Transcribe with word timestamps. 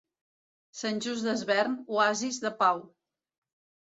Sant 0.79 1.01
Just 1.05 1.27
Desvern, 1.27 1.75
oasis 1.97 2.39
de 2.45 2.53
pau. 2.63 2.81